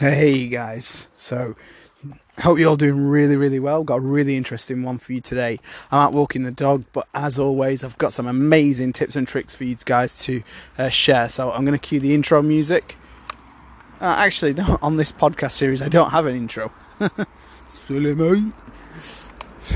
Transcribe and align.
Hey 0.00 0.46
guys, 0.46 1.08
so 1.18 1.56
hope 2.38 2.60
you're 2.60 2.68
all 2.68 2.76
doing 2.76 3.08
really, 3.08 3.34
really 3.34 3.58
well. 3.58 3.82
Got 3.82 3.96
a 3.96 4.00
really 4.00 4.36
interesting 4.36 4.84
one 4.84 4.98
for 4.98 5.12
you 5.12 5.20
today. 5.20 5.58
I'm 5.90 5.98
out 5.98 6.12
walking 6.12 6.44
the 6.44 6.52
dog, 6.52 6.84
but 6.92 7.08
as 7.14 7.36
always, 7.36 7.82
I've 7.82 7.98
got 7.98 8.12
some 8.12 8.28
amazing 8.28 8.92
tips 8.92 9.16
and 9.16 9.26
tricks 9.26 9.56
for 9.56 9.64
you 9.64 9.76
guys 9.86 10.22
to 10.26 10.44
uh, 10.78 10.88
share. 10.88 11.28
So 11.28 11.50
I'm 11.50 11.64
going 11.64 11.76
to 11.76 11.84
cue 11.84 11.98
the 11.98 12.14
intro 12.14 12.42
music. 12.42 12.94
Uh, 14.00 14.14
actually, 14.18 14.54
no, 14.54 14.78
on 14.82 14.98
this 14.98 15.10
podcast 15.10 15.50
series, 15.50 15.82
I 15.82 15.88
don't 15.88 16.10
have 16.10 16.26
an 16.26 16.36
intro. 16.36 16.70
Silly 17.66 18.14
mate. 18.14 18.52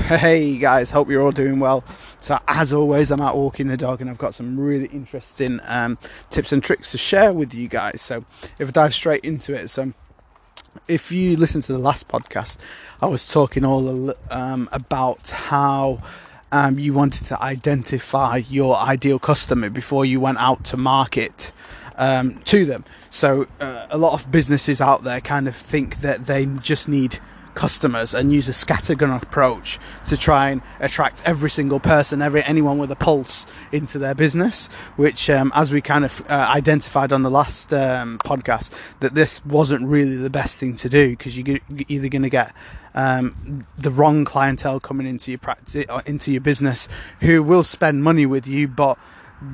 Hey 0.07 0.57
guys, 0.57 0.89
hope 0.89 1.09
you're 1.09 1.21
all 1.21 1.33
doing 1.33 1.59
well. 1.59 1.83
So 2.21 2.39
as 2.47 2.71
always, 2.71 3.11
I'm 3.11 3.19
out 3.19 3.35
walking 3.35 3.67
the 3.67 3.75
dog, 3.75 3.99
and 3.99 4.09
I've 4.09 4.17
got 4.17 4.33
some 4.33 4.57
really 4.57 4.85
interesting 4.87 5.59
um, 5.65 5.97
tips 6.29 6.53
and 6.53 6.63
tricks 6.63 6.91
to 6.91 6.97
share 6.97 7.33
with 7.33 7.53
you 7.53 7.67
guys. 7.67 8.01
So 8.01 8.23
if 8.57 8.69
I 8.69 8.71
dive 8.71 8.93
straight 8.93 9.25
into 9.25 9.53
it, 9.53 9.67
so 9.67 9.91
if 10.87 11.11
you 11.11 11.37
listen 11.37 11.61
to 11.61 11.71
the 11.71 11.77
last 11.77 12.07
podcast, 12.07 12.57
I 13.01 13.05
was 13.07 13.31
talking 13.31 13.65
all 13.65 14.13
um, 14.29 14.69
about 14.71 15.29
how 15.29 16.01
um, 16.51 16.77
you 16.77 16.93
wanted 16.93 17.25
to 17.25 17.41
identify 17.41 18.37
your 18.37 18.77
ideal 18.77 19.19
customer 19.19 19.69
before 19.69 20.05
you 20.05 20.19
went 20.19 20.37
out 20.37 20.63
to 20.65 20.77
market 20.77 21.51
um, 21.95 22.39
to 22.45 22.65
them. 22.65 22.85
So 23.09 23.47
uh, 23.59 23.87
a 23.89 23.97
lot 23.97 24.13
of 24.13 24.31
businesses 24.31 24.81
out 24.81 25.03
there 25.03 25.21
kind 25.21 25.47
of 25.47 25.55
think 25.55 26.01
that 26.01 26.25
they 26.25 26.45
just 26.45 26.87
need 26.87 27.19
customers 27.55 28.13
and 28.13 28.31
use 28.31 28.49
a 28.49 28.51
scattergun 28.51 29.21
approach 29.21 29.79
to 30.09 30.17
try 30.17 30.49
and 30.49 30.61
attract 30.79 31.21
every 31.25 31.49
single 31.49 31.79
person, 31.79 32.21
every 32.21 32.43
anyone 32.43 32.77
with 32.77 32.91
a 32.91 32.95
pulse 32.95 33.45
into 33.71 33.99
their 33.99 34.15
business. 34.15 34.67
Which, 34.95 35.29
um, 35.29 35.51
as 35.55 35.71
we 35.71 35.81
kind 35.81 36.05
of 36.05 36.21
uh, 36.29 36.47
identified 36.49 37.11
on 37.11 37.23
the 37.23 37.31
last 37.31 37.73
um, 37.73 38.17
podcast, 38.19 38.71
that 38.99 39.15
this 39.15 39.45
wasn't 39.45 39.87
really 39.87 40.17
the 40.17 40.29
best 40.29 40.59
thing 40.59 40.75
to 40.77 40.89
do 40.89 41.09
because 41.11 41.37
you're 41.37 41.59
either 41.87 42.09
going 42.09 42.23
to 42.23 42.29
get 42.29 42.53
um, 42.95 43.65
the 43.77 43.91
wrong 43.91 44.25
clientele 44.25 44.79
coming 44.79 45.07
into 45.07 45.31
your 45.31 45.39
practice, 45.39 45.85
uh, 45.89 46.01
into 46.05 46.31
your 46.31 46.41
business, 46.41 46.87
who 47.21 47.43
will 47.43 47.63
spend 47.63 48.03
money 48.03 48.25
with 48.25 48.47
you, 48.47 48.67
but 48.67 48.97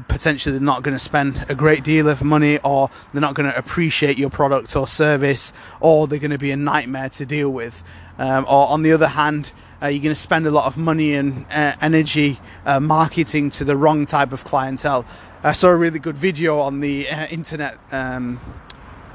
potentially 0.08 0.58
they're 0.58 0.66
not 0.66 0.84
going 0.84 0.95
to 0.95 1.04
spend 1.04 1.45
a 1.50 1.56
great 1.56 1.84
deal 1.84 2.08
of 2.09 2.23
money 2.23 2.58
or 2.59 2.90
they're 3.12 3.22
not 3.22 3.36
going 3.36 3.50
to 3.50 3.58
appreciate 3.58 4.18
your 4.18 4.30
product 4.30 4.76
or 4.76 4.88
service 4.88 5.54
or 5.80 6.08
they're 6.08 6.20
going 6.20 6.31
to 6.31 6.38
be 6.38 6.52
a 6.52 6.58
nightmare 6.58 7.09
to 7.09 7.26
deal 7.26 7.50
with. 7.50 7.84
Um, 8.18 8.46
or 8.46 8.68
on 8.68 8.81
the 8.81 8.92
other 8.92 9.08
hand 9.08 9.52
uh, 9.81 9.88
you're 9.88 10.04
going 10.04 10.14
to 10.14 10.22
spend 10.22 10.46
a 10.46 10.52
lot 10.52 10.66
of 10.66 10.78
money 10.78 11.14
and 11.14 11.46
uh, 11.52 11.76
energy 11.81 12.40
uh, 12.66 12.80
marketing 12.80 13.50
to 13.52 13.64
the 13.64 13.78
wrong 13.78 14.06
type 14.06 14.34
of 14.34 14.44
clientele. 14.44 15.06
I 15.44 15.54
saw 15.54 15.70
a 15.70 15.76
really 15.76 16.00
good 16.00 16.18
video 16.18 16.59
on 16.59 16.81
the 16.81 17.09
uh, 17.09 17.28
internet 17.28 17.78
um, 17.92 18.40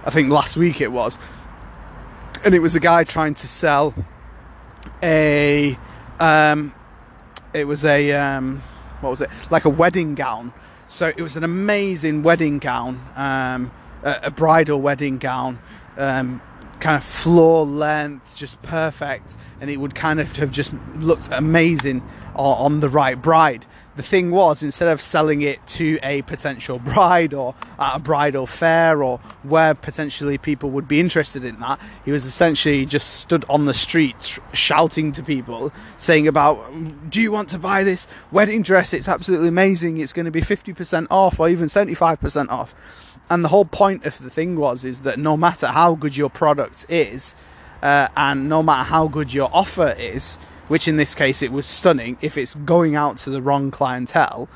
i 0.06 0.11
think 0.11 0.31
last 0.31 0.56
week 0.56 0.81
it 0.81 0.92
was 0.92 1.19
and 2.44 2.55
it 2.55 2.61
was 2.61 2.75
a 2.75 2.81
guy 2.81 3.05
trying 3.05 3.34
to 3.34 3.48
sell 3.48 3.94
a 5.03 5.78
um, 6.20 6.75
it 7.53 7.64
was 7.66 7.84
a 7.84 8.12
um, 8.12 8.62
what 9.05 9.10
was 9.10 9.20
it? 9.20 9.30
Like 9.50 9.64
a 9.64 9.70
wedding 9.70 10.14
gown. 10.14 10.52
So 10.86 11.08
it 11.08 11.22
was 11.22 11.36
an 11.36 11.44
amazing 11.44 12.22
wedding 12.22 12.58
gown, 12.58 13.00
um, 13.16 13.70
a, 14.02 14.20
a, 14.24 14.30
bridal 14.30 14.80
wedding 14.80 15.19
gown, 15.19 15.58
um, 15.97 16.42
kind 16.84 16.96
of 16.98 17.02
floor 17.02 17.64
length, 17.64 18.36
just 18.36 18.60
perfect, 18.60 19.38
and 19.58 19.70
it 19.70 19.78
would 19.78 19.94
kind 19.94 20.20
of 20.20 20.36
have 20.36 20.52
just 20.52 20.74
looked 20.96 21.30
amazing 21.32 22.02
on, 22.34 22.80
the 22.80 22.91
right 22.91 23.22
bride. 23.22 23.64
The 23.96 24.02
thing 24.02 24.30
was, 24.30 24.62
instead 24.62 24.88
of 24.88 25.00
selling 25.00 25.41
it 25.41 25.66
to 25.68 25.98
a 26.02 26.20
potential 26.22 26.78
bride 26.94 27.32
or 27.32 27.54
at 27.78 27.96
a 27.96 27.98
bridal 28.00 28.46
fair 28.46 29.02
or 29.02 29.16
where 29.44 29.74
potentially 29.74 30.36
people 30.36 30.68
would 30.72 30.86
be 30.86 31.00
interested 31.00 31.42
in 31.42 31.58
that, 31.60 31.80
he 32.04 32.12
was 32.12 32.26
essentially 32.26 32.84
just 32.84 33.14
stood 33.14 33.46
on 33.48 33.64
the 33.64 33.72
street 33.72 34.38
shouting 34.52 35.10
to 35.12 35.22
people, 35.22 35.72
saying 35.96 36.28
about, 36.28 36.70
"Do 37.08 37.22
you 37.22 37.32
want 37.32 37.48
to 37.48 37.58
buy 37.58 37.82
this 37.82 38.06
wedding 38.30 38.60
dress? 38.60 38.92
It's 38.92 39.09
absolutely 39.09 39.48
amazing. 39.48 39.97
It's 39.97 40.12
going 40.12 40.26
to 40.26 40.30
be 40.30 40.42
50% 40.42 41.06
off 41.10 41.41
or 41.41 41.48
even 41.48 41.69
75% 41.69 42.50
off." 42.50 42.75
And 43.30 43.44
the 43.44 43.48
whole 43.48 43.64
point 43.64 44.04
of 44.04 44.18
the 44.18 44.30
thing 44.30 44.56
was 44.56 44.84
is 44.84 45.02
that 45.02 45.18
no 45.18 45.36
matter 45.36 45.68
how 45.68 45.94
good 45.94 46.16
your 46.16 46.30
product 46.30 46.86
is, 46.88 47.34
uh, 47.82 48.08
and 48.16 48.48
no 48.48 48.62
matter 48.62 48.84
how 48.88 49.08
good 49.08 49.32
your 49.32 49.50
offer 49.52 49.94
is, 49.98 50.36
which 50.68 50.88
in 50.88 50.96
this 50.96 51.14
case 51.14 51.42
it 51.42 51.52
was 51.52 51.66
stunning, 51.66 52.16
if 52.20 52.38
it's 52.38 52.54
going 52.54 52.96
out 52.96 53.18
to 53.18 53.30
the 53.30 53.42
wrong 53.42 53.70
clientele 53.70 54.48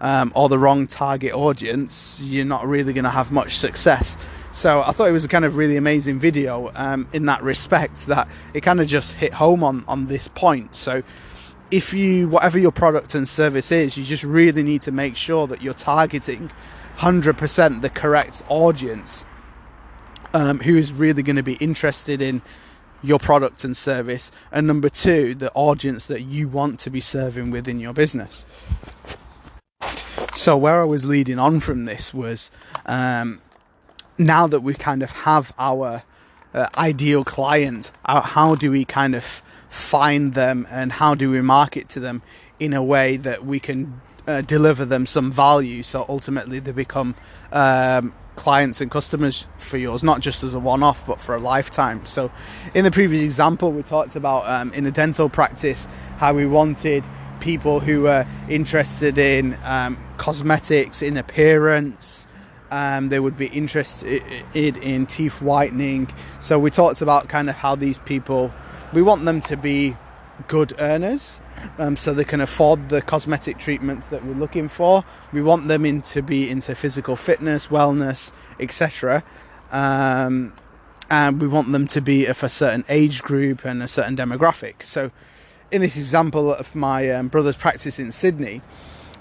um, 0.00 0.32
or 0.34 0.48
the 0.48 0.58
wrong 0.58 0.86
target 0.86 1.32
audience, 1.32 2.20
you're 2.22 2.44
not 2.44 2.66
really 2.66 2.92
going 2.92 3.04
to 3.04 3.10
have 3.10 3.32
much 3.32 3.56
success. 3.56 4.16
So 4.52 4.80
I 4.82 4.92
thought 4.92 5.08
it 5.08 5.12
was 5.12 5.24
a 5.24 5.28
kind 5.28 5.44
of 5.44 5.56
really 5.56 5.76
amazing 5.76 6.18
video 6.18 6.70
um, 6.74 7.06
in 7.12 7.26
that 7.26 7.42
respect 7.42 8.06
that 8.06 8.28
it 8.54 8.62
kind 8.62 8.80
of 8.80 8.86
just 8.86 9.14
hit 9.14 9.34
home 9.34 9.62
on 9.62 9.84
on 9.86 10.06
this 10.06 10.28
point. 10.28 10.76
So 10.76 11.02
if 11.70 11.92
you 11.92 12.28
whatever 12.28 12.58
your 12.58 12.72
product 12.72 13.14
and 13.14 13.28
service 13.28 13.72
is, 13.72 13.96
you 13.96 14.04
just 14.04 14.24
really 14.24 14.62
need 14.62 14.82
to 14.82 14.92
make 14.92 15.16
sure 15.16 15.46
that 15.46 15.62
you're 15.62 15.74
targeting 15.74 16.50
100% 16.98 17.82
the 17.82 17.90
correct 17.90 18.42
audience 18.48 19.24
um, 20.32 20.60
who 20.60 20.76
is 20.76 20.92
really 20.92 21.22
going 21.22 21.36
to 21.36 21.42
be 21.42 21.54
interested 21.54 22.22
in 22.22 22.42
your 23.02 23.18
product 23.18 23.64
and 23.64 23.76
service, 23.76 24.32
and 24.50 24.66
number 24.66 24.88
two, 24.88 25.34
the 25.34 25.52
audience 25.52 26.06
that 26.06 26.22
you 26.22 26.48
want 26.48 26.80
to 26.80 26.90
be 26.90 27.00
serving 27.00 27.50
within 27.50 27.78
your 27.78 27.92
business. 27.92 28.46
So, 30.34 30.56
where 30.56 30.80
I 30.80 30.84
was 30.84 31.04
leading 31.04 31.38
on 31.38 31.60
from 31.60 31.84
this 31.84 32.12
was 32.12 32.50
um, 32.86 33.40
now 34.18 34.46
that 34.46 34.60
we 34.60 34.74
kind 34.74 35.02
of 35.02 35.10
have 35.10 35.52
our 35.58 36.02
uh, 36.54 36.68
ideal 36.76 37.22
client, 37.24 37.90
uh, 38.06 38.22
how 38.22 38.54
do 38.54 38.70
we 38.70 38.84
kind 38.84 39.14
of 39.14 39.42
find 39.76 40.34
them 40.34 40.66
and 40.70 40.90
how 40.90 41.14
do 41.14 41.30
we 41.30 41.40
market 41.40 41.88
to 41.88 42.00
them 42.00 42.22
in 42.58 42.72
a 42.72 42.82
way 42.82 43.16
that 43.16 43.44
we 43.44 43.60
can 43.60 44.00
uh, 44.26 44.40
deliver 44.40 44.84
them 44.84 45.06
some 45.06 45.30
value 45.30 45.82
so 45.82 46.04
ultimately 46.08 46.58
they 46.58 46.72
become 46.72 47.14
um, 47.52 48.12
clients 48.34 48.80
and 48.80 48.90
customers 48.90 49.46
for 49.58 49.76
yours 49.76 50.02
not 50.02 50.20
just 50.20 50.42
as 50.42 50.54
a 50.54 50.58
one-off 50.58 51.06
but 51.06 51.20
for 51.20 51.34
a 51.34 51.40
lifetime. 51.40 52.04
So 52.06 52.30
in 52.74 52.84
the 52.84 52.90
previous 52.90 53.22
example 53.22 53.70
we 53.70 53.82
talked 53.82 54.16
about 54.16 54.48
um, 54.48 54.72
in 54.72 54.84
the 54.84 54.90
dental 54.90 55.28
practice 55.28 55.86
how 56.18 56.34
we 56.34 56.46
wanted 56.46 57.06
people 57.40 57.80
who 57.80 58.02
were 58.02 58.26
interested 58.48 59.18
in 59.18 59.58
um, 59.62 59.98
cosmetics 60.16 61.02
in 61.02 61.16
appearance 61.16 62.26
um, 62.70 63.08
they 63.08 63.20
would 63.20 63.36
be 63.36 63.46
interested 63.46 64.22
in 64.54 65.06
teeth 65.06 65.40
whitening. 65.40 66.08
So 66.40 66.58
we 66.58 66.70
talked 66.70 67.00
about 67.00 67.28
kind 67.28 67.48
of 67.48 67.54
how 67.54 67.76
these 67.76 67.98
people 67.98 68.52
we 68.92 69.02
want 69.02 69.24
them 69.24 69.40
to 69.42 69.56
be 69.56 69.96
good 70.48 70.74
earners 70.78 71.40
um, 71.78 71.96
so 71.96 72.12
they 72.12 72.24
can 72.24 72.40
afford 72.40 72.88
the 72.88 73.02
cosmetic 73.02 73.58
treatments 73.58 74.06
that 74.06 74.24
we're 74.24 74.34
looking 74.34 74.68
for. 74.68 75.04
We 75.32 75.42
want 75.42 75.68
them 75.68 75.84
in 75.84 76.02
to 76.02 76.22
be 76.22 76.50
into 76.50 76.74
physical 76.74 77.16
fitness, 77.16 77.68
wellness, 77.68 78.32
etc. 78.60 79.24
Um, 79.70 80.52
and 81.10 81.40
we 81.40 81.48
want 81.48 81.72
them 81.72 81.86
to 81.88 82.00
be 82.00 82.26
of 82.26 82.42
a 82.42 82.48
certain 82.48 82.84
age 82.88 83.22
group 83.22 83.64
and 83.64 83.82
a 83.82 83.88
certain 83.88 84.16
demographic. 84.16 84.82
So, 84.82 85.10
in 85.70 85.80
this 85.80 85.96
example 85.96 86.54
of 86.54 86.74
my 86.74 87.10
um, 87.10 87.28
brother's 87.28 87.56
practice 87.56 87.98
in 87.98 88.12
Sydney, 88.12 88.62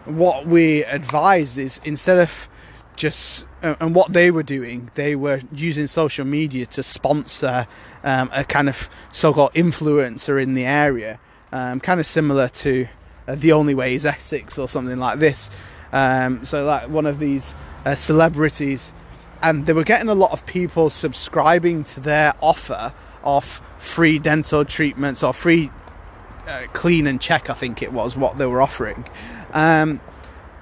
what 0.06 0.46
we 0.46 0.84
advise 0.84 1.58
is 1.58 1.82
instead 1.84 2.20
of 2.20 2.47
just 2.95 3.47
uh, 3.61 3.75
and 3.79 3.94
what 3.95 4.13
they 4.13 4.31
were 4.31 4.44
doing, 4.44 4.89
they 4.95 5.16
were 5.16 5.41
using 5.53 5.88
social 5.88 6.25
media 6.25 6.66
to 6.67 6.83
sponsor 6.83 7.67
um, 8.03 8.29
a 8.33 8.44
kind 8.44 8.69
of 8.69 8.89
so-called 9.11 9.53
influencer 9.53 10.41
in 10.41 10.53
the 10.53 10.66
area 10.66 11.19
um, 11.55 11.79
kind 11.79 12.00
of 12.00 12.05
similar 12.05 12.50
to 12.50 12.88
uh, 13.28 13.35
The 13.35 13.53
Only 13.53 13.75
Way 13.75 13.95
is 13.95 14.05
Essex 14.05 14.57
or 14.57 14.67
something 14.67 14.97
like 14.97 15.19
this. 15.19 15.50
Um, 15.94 16.44
so, 16.44 16.66
like 16.66 16.89
one 16.89 17.05
of 17.05 17.19
these 17.19 17.55
uh, 17.85 17.95
celebrities, 17.95 18.94
and 19.41 19.66
they 19.66 19.73
were 19.73 19.85
getting 19.85 20.09
a 20.09 20.16
lot 20.16 20.31
of 20.31 20.45
people 20.45 20.89
subscribing 20.89 21.85
to 21.85 22.01
their 22.01 22.34
offer 22.41 22.93
of 23.23 23.61
free 23.79 24.20
dental 24.20 24.66
treatments 24.66 25.23
or 25.23 25.34
free 25.34 25.72
uh, 26.47 26.64
clean 26.73 27.08
and 27.08 27.22
check, 27.22 27.49
I 27.49 27.53
think 27.53 27.81
it 27.81 27.93
was 27.93 28.17
what 28.17 28.37
they 28.37 28.46
were 28.46 28.61
offering. 28.61 29.05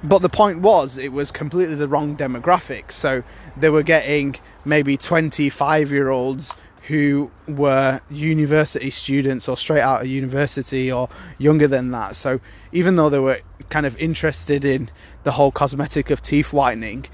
But 0.04 0.20
the 0.20 0.30
point 0.30 0.60
was, 0.60 0.98
it 0.98 1.14
was 1.14 1.32
completely 1.32 1.76
the 1.76 1.88
wrong 1.88 2.18
demographic. 2.18 2.92
So 2.92 3.24
they 3.56 3.70
were 3.70 3.84
getting 3.84 4.36
maybe 4.66 4.98
25 4.98 5.92
year 5.92 6.10
olds 6.10 6.54
who 6.88 7.32
were 7.48 8.02
university 8.10 8.90
students 8.90 9.48
or 9.48 9.56
straight 9.56 9.82
out 9.82 10.02
of 10.02 10.08
university 10.08 10.92
or 10.92 11.08
younger 11.38 11.68
than 11.68 11.92
that. 11.92 12.16
So 12.16 12.42
even 12.74 12.98
though 12.98 13.10
they 13.10 13.20
were 13.20 13.40
kind 13.70 13.86
of 13.86 13.96
interested 13.98 14.66
in 14.66 14.90
the 15.24 15.32
whole 15.32 15.52
cosmetic 15.52 16.10
of 16.10 16.22
teeth 16.22 16.52
whitening, 16.52 17.06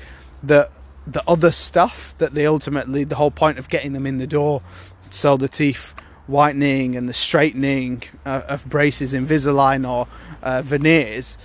the 0.42 0.70
the 1.06 1.24
other 1.28 1.52
stuff 1.52 2.16
that 2.20 2.34
they 2.34 2.46
ultimately 2.46 3.04
the 3.04 3.16
whole 3.16 3.32
point 3.32 3.58
of 3.58 3.70
getting 3.70 3.94
them 3.94 4.06
in 4.06 4.18
the 4.18 4.28
door, 4.28 4.62
so 5.10 5.38
the 5.38 5.48
teeth 5.48 5.96
whitening 6.28 6.96
and 6.96 7.10
the 7.10 7.14
straightening 7.14 8.04
uh, 8.26 8.42
of 8.48 8.68
braces 8.70 9.14
Invisalign 9.14 9.88
or 9.88 10.08
uh, 10.44 10.62
veneers, 10.62 11.38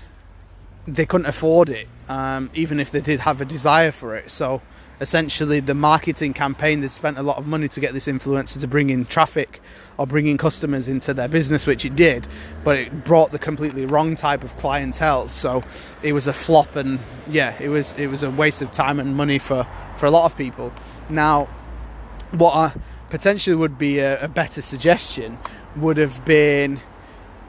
they 0.86 1.06
couldn't 1.06 1.26
afford 1.26 1.68
it, 1.68 1.88
um, 2.08 2.50
even 2.54 2.80
if 2.80 2.90
they 2.90 3.00
did 3.00 3.20
have 3.20 3.40
a 3.40 3.44
desire 3.44 3.90
for 3.90 4.14
it. 4.14 4.30
So 4.30 4.60
essentially 5.00 5.60
the 5.60 5.74
marketing 5.74 6.32
campaign 6.32 6.80
they 6.80 6.86
spent 6.86 7.18
a 7.18 7.22
lot 7.22 7.36
of 7.36 7.46
money 7.46 7.68
to 7.68 7.80
get 7.80 7.92
this 7.92 8.06
influencer 8.06 8.60
to 8.60 8.66
bring 8.66 8.90
in 8.90 9.04
traffic 9.04 9.60
or 9.98 10.06
bring 10.06 10.26
in 10.26 10.38
customers 10.38 10.88
into 10.88 11.12
their 11.12 11.26
business 11.26 11.66
which 11.66 11.84
it 11.84 11.96
did 11.96 12.26
but 12.62 12.78
it 12.78 13.04
brought 13.04 13.32
the 13.32 13.38
completely 13.38 13.86
wrong 13.86 14.14
type 14.14 14.44
of 14.44 14.56
clientele 14.56 15.26
so 15.28 15.62
it 16.02 16.12
was 16.12 16.26
a 16.28 16.32
flop 16.32 16.76
and 16.76 17.00
yeah 17.26 17.54
it 17.60 17.68
was 17.68 17.92
it 17.94 18.06
was 18.06 18.22
a 18.22 18.30
waste 18.30 18.62
of 18.62 18.70
time 18.72 19.00
and 19.00 19.16
money 19.16 19.38
for 19.38 19.66
for 19.96 20.06
a 20.06 20.10
lot 20.10 20.24
of 20.24 20.38
people 20.38 20.72
now 21.08 21.48
what 22.30 22.54
I 22.54 22.72
potentially 23.10 23.56
would 23.56 23.78
be 23.78 23.98
a, 23.98 24.24
a 24.24 24.28
better 24.28 24.62
suggestion 24.62 25.38
would 25.76 25.96
have 25.96 26.24
been 26.24 26.80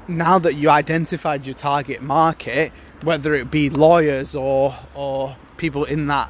now 0.07 0.39
that 0.39 0.55
you 0.55 0.69
identified 0.69 1.45
your 1.45 1.55
target 1.55 2.01
market 2.01 2.71
whether 3.03 3.33
it 3.33 3.51
be 3.51 3.69
lawyers 3.69 4.35
or 4.35 4.75
or 4.93 5.35
people 5.57 5.85
in 5.85 6.07
that 6.07 6.29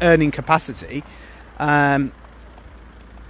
earning 0.00 0.30
capacity, 0.30 1.02
um, 1.58 2.12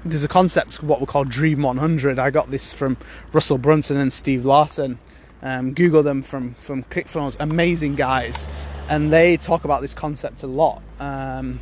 there's 0.04 0.24
a 0.24 0.28
concept 0.28 0.82
what 0.82 1.00
we 1.00 1.06
call 1.06 1.24
Dream 1.24 1.62
100. 1.62 2.18
I 2.18 2.30
got 2.30 2.50
this 2.50 2.72
from 2.72 2.96
Russell 3.32 3.58
Brunson 3.58 3.96
and 3.98 4.12
Steve 4.12 4.44
Larsen. 4.44 4.98
Um, 5.42 5.74
Google 5.74 6.02
them 6.02 6.22
from 6.22 6.54
from 6.54 6.84
ClickFunnels, 6.84 7.36
amazing 7.40 7.96
guys, 7.96 8.46
and 8.88 9.12
they 9.12 9.36
talk 9.36 9.64
about 9.64 9.80
this 9.80 9.92
concept 9.92 10.44
a 10.44 10.46
lot. 10.46 10.82
Um, 11.00 11.58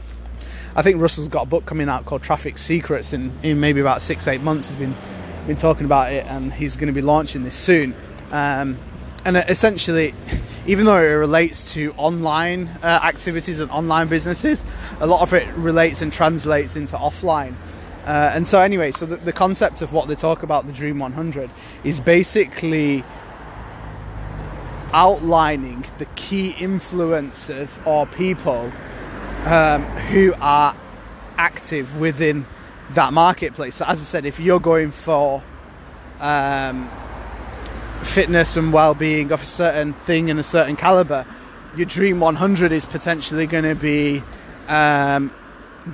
I 0.77 0.83
think 0.83 1.01
Russell's 1.01 1.29
got 1.29 1.47
a 1.47 1.49
book 1.49 1.65
coming 1.65 1.89
out 1.89 2.05
called 2.05 2.23
Traffic 2.23 2.59
Secrets, 2.59 3.15
and 3.15 3.33
in 3.43 3.59
maybe 3.59 3.81
about 3.81 4.03
six 4.03 4.29
eight 4.29 4.43
months, 4.43 4.69
he's 4.69 4.77
been 4.77 4.95
been 5.47 5.57
talking 5.57 5.87
about 5.87 6.13
it, 6.13 6.27
and 6.27 6.53
he's 6.53 6.77
going 6.77 6.89
to 6.89 6.93
be 6.93 7.01
launching 7.01 7.43
this 7.43 7.55
soon. 7.55 7.95
Um, 8.31 8.79
and 9.25 9.37
essentially, 9.37 10.15
even 10.67 10.87
though 10.87 10.99
it 10.99 11.13
relates 11.13 11.75
to 11.75 11.93
online 11.97 12.69
uh, 12.83 13.01
activities 13.03 13.61
and 13.61 13.71
online 13.71 14.09
businesses, 14.09 14.65
a 15.01 15.07
lot 15.07 15.23
of 15.23 15.33
it 15.33 15.47
relates 15.55 16.03
and 16.03 16.13
translates 16.13 16.77
into 16.77 16.97
offline. 16.97 17.55
Uh, 18.07 18.33
and 18.35 18.47
so, 18.47 18.61
anyway, 18.61 18.91
so 18.91 19.05
the, 19.05 19.17
the, 19.17 19.33
concept 19.33 19.83
of 19.83 19.93
what 19.93 20.09
they 20.09 20.15
talk 20.15 20.43
about 20.43 20.67
the 20.67 20.73
Dream 20.73 20.99
100 20.99 21.51
is 21.85 22.01
basically 22.01 23.05
outlining 24.93 25.85
the 25.99 26.07
key 26.17 26.55
influencers 26.55 27.85
or 27.87 28.07
people 28.07 28.73
um, 29.45 29.83
who 30.09 30.33
are 30.41 30.75
active 31.37 32.01
within 32.01 32.47
that 32.91 33.13
marketplace. 33.13 33.77
So, 33.77 33.85
as 33.87 34.01
I 34.01 34.05
said, 34.05 34.25
if 34.25 34.41
you're 34.41 34.61
going 34.61 34.91
for 34.93 35.43
um, 36.21 36.91
fitness 38.03 38.57
and 38.57 38.73
well-being 38.73 39.33
of 39.33 39.43
a 39.43 39.47
certain 39.47 39.93
thing 39.93 40.31
and 40.31 40.41
a 40.41 40.43
certain 40.43 40.77
caliber 40.77 41.25
your 41.77 41.87
dream 41.87 42.21
100 42.21 42.73
is 42.73 42.85
potentially 42.85 43.47
going 43.47 43.65
to 43.65 43.75
be 43.75 44.23
um, 44.69 45.31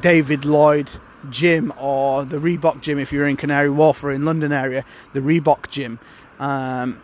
david 0.01 0.45
lloyd 0.45 0.91
gym 1.31 1.73
or 1.79 2.25
the 2.25 2.37
reebok 2.39 2.81
gym 2.81 2.99
if 2.99 3.13
you're 3.13 3.27
in 3.27 3.37
canary 3.37 3.71
wharf 3.71 4.03
or 4.05 4.13
in 4.13 4.25
london 4.25 4.53
area 4.53 4.85
the 5.13 5.21
reebok 5.21 5.69
gym. 5.69 5.99
Um, 6.39 7.01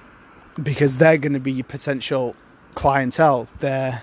because 0.61 0.99
they're 0.99 1.19
going 1.19 1.33
to 1.33 1.41
be 1.41 1.53
your 1.53 1.65
potential 1.65 2.35
clientele. 2.75 3.49
They 3.61 3.99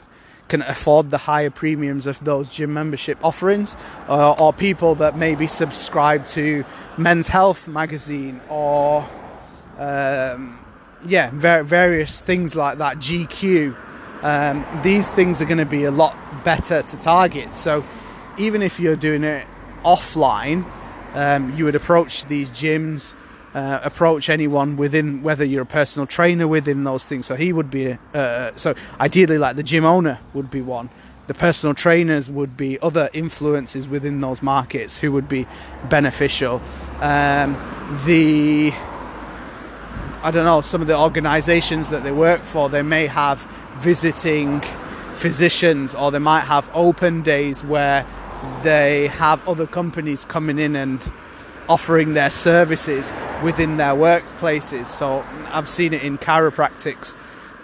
can 0.47 0.61
afford 0.63 1.11
the 1.11 1.17
higher 1.17 1.49
premiums 1.49 2.07
of 2.07 2.23
those 2.23 2.49
gym 2.49 2.73
membership 2.73 3.23
offerings 3.23 3.77
uh, 4.07 4.31
or 4.33 4.51
people 4.51 4.95
that 4.95 5.15
maybe 5.15 5.45
subscribe 5.45 6.25
to 6.27 6.65
men's 6.97 7.27
health 7.27 7.67
magazine 7.67 8.41
or 8.49 9.07
um, 9.77 10.58
yeah, 11.05 11.29
ver- 11.33 11.63
various 11.63 12.21
things 12.21 12.55
like 12.55 12.77
that, 12.79 12.97
GQ. 12.97 13.75
Um, 14.21 14.65
these 14.83 15.13
things 15.13 15.41
are 15.41 15.45
going 15.45 15.59
to 15.59 15.65
be 15.65 15.85
a 15.85 15.91
lot 15.91 16.15
better 16.43 16.81
to 16.81 16.99
target. 16.99 17.55
So 17.55 17.85
even 18.37 18.61
if 18.61 18.79
you're 18.79 18.95
doing 18.95 19.23
it 19.23 19.47
offline, 19.83 20.65
um, 21.13 21.55
you 21.55 21.65
would 21.65 21.75
approach 21.75 22.25
these 22.25 22.49
gyms, 22.49 23.15
uh, 23.53 23.79
approach 23.83 24.29
anyone 24.29 24.75
within, 24.75 25.23
whether 25.23 25.43
you're 25.43 25.63
a 25.63 25.65
personal 25.65 26.05
trainer 26.05 26.47
within 26.47 26.83
those 26.83 27.05
things. 27.05 27.25
So 27.25 27.35
he 27.35 27.53
would 27.53 27.71
be, 27.71 27.87
a, 27.87 27.99
uh, 28.13 28.51
so 28.57 28.75
ideally, 28.99 29.37
like 29.37 29.55
the 29.55 29.63
gym 29.63 29.85
owner 29.85 30.19
would 30.33 30.51
be 30.51 30.61
one. 30.61 30.89
The 31.27 31.33
personal 31.33 31.75
trainers 31.75 32.29
would 32.29 32.57
be 32.57 32.79
other 32.81 33.09
influences 33.13 33.87
within 33.87 34.19
those 34.19 34.41
markets 34.41 34.97
who 34.97 35.11
would 35.11 35.29
be 35.29 35.45
beneficial. 35.87 36.59
Um, 37.01 37.55
the 38.05 38.73
I 40.21 40.31
don't 40.31 40.43
know, 40.43 40.59
some 40.59 40.81
of 40.81 40.87
the 40.87 40.97
organizations 40.97 41.89
that 41.91 42.03
they 42.03 42.11
work 42.11 42.41
for, 42.41 42.67
they 42.67 42.81
may 42.81 43.07
have 43.07 43.39
visiting 43.77 44.59
physicians 45.13 45.95
or 45.95 46.11
they 46.11 46.19
might 46.19 46.41
have 46.41 46.69
open 46.73 47.21
days 47.21 47.63
where 47.63 48.05
they 48.63 49.07
have 49.07 49.45
other 49.47 49.65
companies 49.65 50.25
coming 50.25 50.59
in 50.59 50.75
and 50.75 51.09
offering 51.69 52.15
their 52.15 52.29
services 52.29 53.13
within 53.43 53.77
their 53.77 53.93
workplaces. 53.93 54.87
So 54.87 55.23
I've 55.51 55.69
seen 55.69 55.93
it 55.93 56.03
in 56.03 56.17
chiropractics 56.17 57.15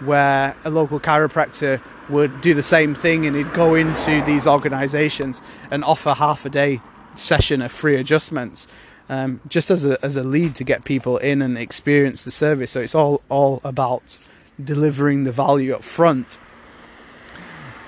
where 0.01 0.56
a 0.63 0.69
local 0.69 1.00
chiropractor 1.01 1.81
would 2.10 2.40
do 2.40 2.54
the 2.54 2.63
same 2.63 2.96
thing 2.96 3.25
and 3.25 3.36
he'd 3.36 3.54
go 3.54 3.75
into 3.75 4.24
these 4.25 4.48
organizations 4.48 5.42
and 5.72 5.84
offer 5.84 6.13
half 6.13 6.46
a 6.46 6.50
day 6.50 6.81
session 7.16 7.62
of 7.62 7.72
free 7.72 7.98
adjustments 7.98 8.68
um, 9.10 9.40
just 9.48 9.69
as 9.72 9.86
a, 9.86 10.04
as 10.04 10.18
a 10.18 10.24
lead 10.24 10.56
to 10.56 10.63
get 10.63 10.84
people 10.84 11.18
in 11.18 11.42
and 11.42 11.57
experience 11.57 12.24
the 12.24 12.31
service. 12.31 12.72
So 12.72 12.80
it's 12.80 12.96
all, 12.96 13.22
all 13.30 13.62
about 13.63 14.18
delivering 14.63 15.24
the 15.24 15.31
value 15.31 15.74
up 15.74 15.84
front. 15.84 16.40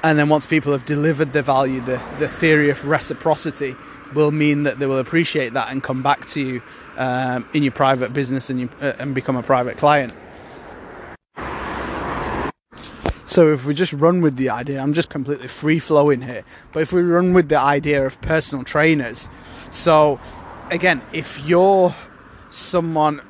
And 0.03 0.17
then 0.19 0.29
once 0.29 0.45
people 0.45 0.71
have 0.71 0.85
delivered 0.85 1.33
the 1.33 1.41
value, 1.41 1.81
the, 1.81 2.01
the 2.19 2.27
theory 2.27 2.69
of 2.69 2.85
reciprocity 2.87 3.75
will 4.13 4.31
mean 4.31 4.63
that 4.63 4.79
they 4.79 4.85
will 4.85 4.99
appreciate 4.99 5.53
that 5.53 5.69
and 5.69 5.83
come 5.83 6.01
back 6.03 6.25
to 6.27 6.41
you 6.41 6.61
um, 6.97 7.47
in 7.53 7.63
your 7.63 7.71
private 7.71 8.13
business 8.13 8.49
and, 8.49 8.59
you, 8.59 8.69
uh, 8.81 8.93
and 8.99 9.13
become 9.13 9.35
a 9.35 9.43
private 9.43 9.77
client. 9.77 10.13
So 13.25 13.51
if 13.51 13.65
we 13.65 13.73
just 13.73 13.93
run 13.93 14.21
with 14.21 14.37
the 14.37 14.49
idea, 14.49 14.79
I'm 14.79 14.93
just 14.93 15.09
completely 15.09 15.47
free 15.47 15.79
flowing 15.79 16.21
here, 16.21 16.43
but 16.71 16.81
if 16.81 16.93
we 16.93 17.01
run 17.01 17.33
with 17.33 17.49
the 17.49 17.59
idea 17.59 18.05
of 18.05 18.19
personal 18.21 18.63
trainers, 18.63 19.29
so 19.69 20.19
again, 20.71 21.01
if 21.13 21.43
you're 21.45 21.93
someone 22.49 23.21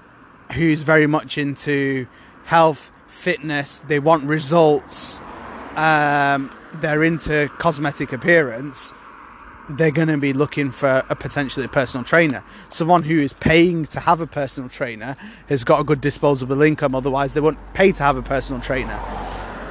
who's 0.53 0.81
very 0.81 1.07
much 1.07 1.37
into 1.37 2.07
health, 2.45 2.91
fitness, 3.07 3.81
they 3.81 3.99
want 3.99 4.23
results, 4.23 5.21
um, 5.75 6.49
they're 6.75 7.03
into 7.03 7.49
cosmetic 7.57 8.13
appearance, 8.13 8.93
they're 9.69 9.91
going 9.91 10.07
to 10.07 10.17
be 10.17 10.31
looking 10.31 10.71
for 10.71 11.03
a 11.09 11.15
potentially 11.15 11.65
a 11.65 11.69
personal 11.69 12.03
trainer. 12.03 12.43
Someone 12.69 13.03
who 13.03 13.19
is 13.19 13.33
paying 13.33 13.85
to 13.87 13.99
have 13.99 14.21
a 14.21 14.27
personal 14.27 14.69
trainer 14.69 15.15
has 15.49 15.63
got 15.63 15.81
a 15.81 15.83
good 15.83 15.99
disposable 15.99 16.61
income, 16.61 16.95
otherwise, 16.95 17.33
they 17.33 17.41
won't 17.41 17.59
pay 17.73 17.91
to 17.91 18.03
have 18.03 18.15
a 18.15 18.21
personal 18.21 18.61
trainer. 18.61 18.97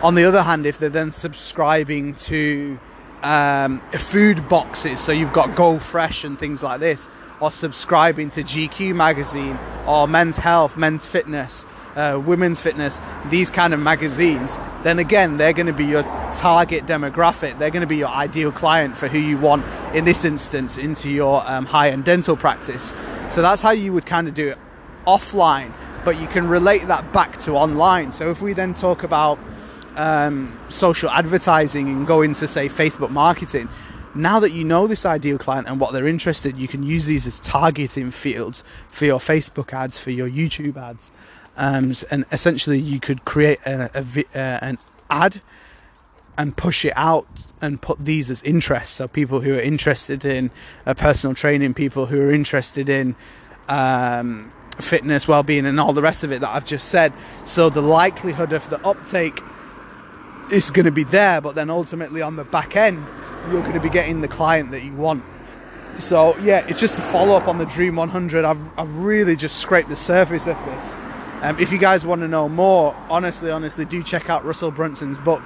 On 0.03 0.15
the 0.15 0.25
other 0.25 0.43
hand, 0.43 0.67
if 0.67 0.79
they're 0.79 0.91
then 0.91 1.13
subscribing 1.13 2.15
to 2.17 2.79
um, 3.23 3.81
food 3.93 4.47
boxes, 4.49 5.01
so 5.01 5.13
you've 5.13 5.33
got 5.33 5.57
Go 5.57 5.79
Fresh 5.79 6.25
and 6.25 6.39
things 6.39 6.63
like 6.63 6.81
this, 6.81 7.09
or 7.41 7.51
subscribing 7.51 8.31
to 8.31 8.43
GQ 8.43 8.95
magazine 8.95 9.59
or 9.87 10.09
Men's 10.09 10.37
Health, 10.37 10.77
Men's 10.77 11.07
Fitness, 11.07 11.67
uh, 11.97 12.21
Women's 12.25 12.61
Fitness, 12.61 13.01
these 13.31 13.51
kind 13.51 13.73
of 13.75 13.81
magazines, 13.81 14.57
then 14.83 14.99
again, 14.99 15.37
they're 15.37 15.53
going 15.53 15.67
to 15.67 15.73
be 15.73 15.87
your 15.87 16.03
target 16.33 16.87
demographic. 16.87 17.59
They're 17.59 17.71
going 17.71 17.81
to 17.81 17.87
be 17.87 17.97
your 17.97 18.09
ideal 18.09 18.53
client 18.53 18.97
for 18.97 19.09
who 19.09 19.19
you 19.19 19.39
want, 19.39 19.65
in 19.95 20.05
this 20.05 20.25
instance, 20.25 20.79
into 20.79 21.11
your 21.11 21.43
um, 21.47 21.65
high 21.67 21.91
end 21.91 22.05
dental 22.05 22.37
practice. 22.37 22.95
So 23.31 23.43
that's 23.43 23.63
how 23.63 23.71
you 23.71 23.93
would 23.93 24.07
kind 24.07 24.29
of 24.29 24.35
do 24.35 24.49
it 24.49 24.59
offline, 25.07 25.73
but 26.05 26.21
you 26.21 26.27
can 26.27 26.49
relate 26.49 26.87
that 26.89 27.13
back 27.13 27.39
to 27.39 27.53
online. 27.53 28.11
So 28.13 28.31
if 28.31 28.43
we 28.43 28.53
then 28.53 28.75
talk 28.75 29.03
about 29.03 29.39
um, 29.97 30.59
social 30.69 31.11
advertising 31.11 31.89
and 31.89 32.07
go 32.07 32.23
into, 32.23 32.47
say, 32.47 32.69
Facebook 32.69 33.11
marketing, 33.11 33.69
now 34.17 34.41
that 34.41 34.53
you 34.53 34.65
know 34.65 34.87
this 34.87 35.07
ideal 35.07 35.39
client 35.39 35.69
and 35.69 35.81
what 35.81 35.93
they're 35.93 36.07
interested, 36.07 36.57
you 36.57 36.69
can 36.69 36.83
use 36.83 37.07
these 37.07 37.27
as 37.27 37.41
targeting 37.41 38.11
fields 38.11 38.63
for 38.89 39.05
your 39.05 39.19
Facebook 39.19 39.73
ads, 39.73 39.99
for 39.99 40.11
your 40.11 40.29
YouTube 40.29 40.77
ads, 40.77 41.11
um, 41.57 41.95
and 42.11 42.25
essentially 42.33 42.79
you 42.79 43.01
could 43.01 43.25
create 43.25 43.61
a, 43.67 43.91
a, 43.95 44.39
uh, 44.39 44.59
an 44.63 44.79
ad 45.11 45.41
and 46.39 46.57
push 46.57 46.85
it 46.85 46.93
out 46.97 47.27
and 47.61 47.81
put 47.81 47.99
these 47.99 48.31
as 48.31 48.43
interests. 48.43 48.95
So 48.95 49.09
people 49.09 49.41
who 49.41 49.55
are 49.55 49.61
interested 49.61 50.25
in 50.25 50.51
uh, 50.85 50.95
personal 50.95 51.35
training, 51.35 51.75
people 51.75 52.07
who 52.07 52.21
are 52.21 52.31
interested 52.31 52.89
in 52.89 53.17
um, 53.69 54.51
fitness, 54.79 55.27
well-being, 55.27 55.67
and 55.67 55.81
all 55.81 55.93
the 55.93 56.03
rest 56.03 56.25
of 56.25 56.33
it 56.33 56.41
that 56.41 56.51
I've 56.51 56.67
just 56.67 56.89
said. 56.89 57.13
So 57.45 57.71
the 57.71 57.81
likelihood 57.81 58.53
of 58.53 58.69
the 58.69 58.85
uptake 58.87 59.41
is 60.53 60.71
going 60.71 60.87
to 60.87 60.93
be 60.93 61.05
there, 61.05 61.41
but 61.41 61.55
then 61.55 61.71
ultimately 61.71 62.23
on 62.23 62.37
the 62.37 62.45
back 62.45 62.77
end, 62.77 63.05
you're 63.51 63.63
going 63.63 63.75
to 63.75 63.81
be 63.81 63.89
getting 63.89 64.21
the 64.21 64.29
client 64.29 64.71
that 64.71 64.83
you 64.83 64.93
want. 64.95 65.25
So 65.99 66.37
yeah, 66.39 66.67
it's 66.69 66.81
just 66.81 66.99
a 66.99 67.03
follow 67.03 67.37
up 67.37 67.49
on 67.49 67.59
the 67.59 67.65
Dream 67.67 67.97
100. 67.97 68.45
I've 68.45 68.79
I've 68.79 68.97
really 68.99 69.37
just 69.37 69.59
scraped 69.59 69.89
the 69.89 69.97
surface 69.97 70.47
of 70.47 70.63
this. 70.67 70.97
Um, 71.43 71.59
if 71.59 71.71
you 71.71 71.79
guys 71.79 72.05
want 72.05 72.23
to 72.23 72.29
know 72.29 72.49
more, 72.49 72.95
honestly, 73.09 73.51
honestly, 73.51 73.85
do 73.85 74.03
check 74.03 74.31
out 74.31 74.45
Russell 74.45 74.71
Brunson's 74.71 75.19
book, 75.19 75.43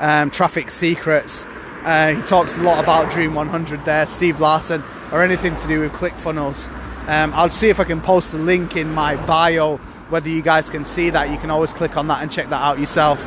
um, 0.00 0.30
Traffic 0.30 0.70
Secrets. 0.70 1.46
Uh, 1.84 2.14
he 2.14 2.22
talks 2.22 2.56
a 2.56 2.60
lot 2.60 2.82
about 2.82 3.10
Dream 3.10 3.34
100 3.34 3.84
there, 3.84 4.06
Steve 4.06 4.40
Larsen, 4.40 4.84
or 5.10 5.22
anything 5.22 5.56
to 5.56 5.66
do 5.66 5.80
with 5.80 5.92
ClickFunnels. 5.92 6.68
Um, 7.08 7.32
I'll 7.34 7.50
see 7.50 7.68
if 7.68 7.80
I 7.80 7.84
can 7.84 8.00
post 8.00 8.34
a 8.34 8.38
link 8.38 8.76
in 8.76 8.92
my 8.94 9.16
bio, 9.26 9.78
whether 10.08 10.28
you 10.28 10.42
guys 10.42 10.70
can 10.70 10.84
see 10.84 11.10
that. 11.10 11.30
You 11.30 11.38
can 11.38 11.50
always 11.50 11.72
click 11.72 11.96
on 11.96 12.06
that 12.08 12.22
and 12.22 12.30
check 12.30 12.48
that 12.50 12.62
out 12.62 12.78
yourself. 12.78 13.26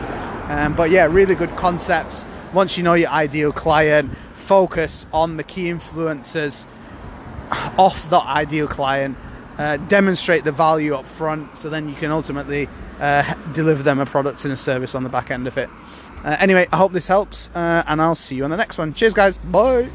Um, 0.49 0.73
but 0.73 0.91
yeah, 0.91 1.07
really 1.07 1.35
good 1.35 1.49
concepts. 1.57 2.25
Once 2.55 2.77
you 2.77 2.83
know 2.83 2.93
your 2.93 3.09
ideal 3.09 3.51
client, 3.51 4.09
focus 4.33 5.05
on 5.11 5.35
the 5.35 5.43
key 5.43 5.65
influencers 5.65 6.65
off 7.77 8.09
that 8.09 8.25
ideal 8.27 8.65
client, 8.65 9.17
uh, 9.57 9.75
demonstrate 9.75 10.45
the 10.45 10.53
value 10.53 10.95
up 10.95 11.05
front, 11.05 11.57
so 11.57 11.69
then 11.69 11.89
you 11.89 11.95
can 11.95 12.11
ultimately 12.11 12.69
uh, 13.01 13.33
deliver 13.51 13.83
them 13.83 13.99
a 13.99 14.05
product 14.05 14.45
and 14.45 14.53
a 14.53 14.57
service 14.57 14.95
on 14.95 15.03
the 15.03 15.09
back 15.09 15.31
end 15.31 15.47
of 15.47 15.57
it. 15.57 15.69
Uh, 16.23 16.37
anyway, 16.39 16.65
I 16.71 16.77
hope 16.77 16.93
this 16.93 17.07
helps, 17.07 17.49
uh, 17.55 17.83
and 17.87 18.01
I'll 18.01 18.15
see 18.15 18.35
you 18.35 18.45
on 18.45 18.51
the 18.51 18.57
next 18.57 18.77
one. 18.77 18.93
Cheers, 18.93 19.13
guys. 19.13 19.37
Bye. 19.37 19.89